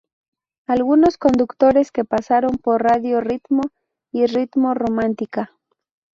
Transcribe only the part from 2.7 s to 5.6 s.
Radio Ritmo y Ritmo Romántica.